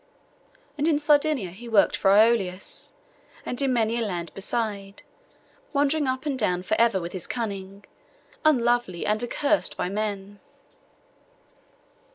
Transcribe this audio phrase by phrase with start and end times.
[0.79, 2.89] And in Sardinia he worked for Iölaos,
[3.45, 5.03] and in many a land beside,
[5.73, 7.85] wandering up and down for ever with his cunning,
[8.43, 10.39] unlovely and accursed by men.